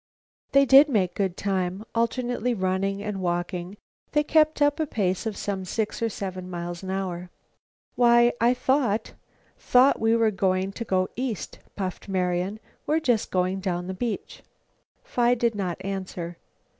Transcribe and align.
They 0.53 0.65
did 0.65 0.89
make 0.89 1.13
good 1.13 1.37
time. 1.37 1.85
Alternately 1.93 2.55
running 2.55 3.03
and 3.03 3.21
walking, 3.21 3.77
they 4.13 4.23
kept 4.23 4.59
up 4.59 4.79
a 4.79 4.87
pace 4.87 5.27
of 5.27 5.37
some 5.37 5.63
six 5.63 6.01
or 6.01 6.09
seven 6.09 6.49
miles 6.49 6.81
an 6.81 6.89
hour. 6.89 7.29
"Why, 7.93 8.33
I 8.41 8.55
thought 8.55 9.13
thought 9.59 9.99
we 9.99 10.15
were 10.15 10.31
going 10.31 10.71
to 10.71 10.85
go 10.85 11.09
east," 11.15 11.59
puffed 11.75 12.09
Marian. 12.09 12.59
"We're 12.87 12.99
just 12.99 13.29
going 13.29 13.59
down 13.59 13.85
the 13.85 13.93
beach." 13.93 14.41
Phi 15.03 15.35
did 15.35 15.53
not 15.53 15.77
answer. 15.81 16.37